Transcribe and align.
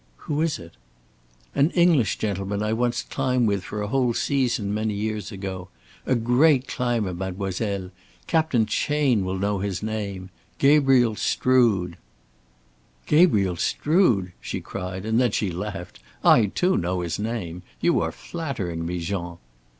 "Who 0.25 0.41
is 0.41 0.57
it?" 0.57 0.77
"An 1.53 1.69
English 1.75 2.17
gentleman 2.17 2.63
I 2.63 2.73
once 2.73 3.03
climbed 3.03 3.47
with 3.47 3.63
for 3.63 3.83
a 3.83 3.87
whole 3.87 4.15
season 4.15 4.73
many 4.73 4.95
years 4.95 5.31
ago. 5.31 5.69
A 6.07 6.15
great 6.15 6.67
climber, 6.67 7.13
mademoiselle! 7.13 7.91
Captain 8.25 8.65
Chayne 8.65 9.23
will 9.23 9.37
know 9.37 9.59
his 9.59 9.83
name. 9.83 10.31
Gabriel 10.57 11.15
Strood." 11.15 11.97
"Gabriel 13.05 13.57
Strood!" 13.57 14.31
she 14.41 14.59
cried, 14.59 15.05
and 15.05 15.21
then 15.21 15.29
she 15.33 15.51
laughed. 15.51 15.99
"I 16.23 16.47
too 16.47 16.77
know 16.77 17.01
his 17.01 17.19
name. 17.19 17.61
You 17.79 18.01
are 18.01 18.11
flattering 18.11 18.83
me, 18.87 19.01
Jean." 19.01 19.37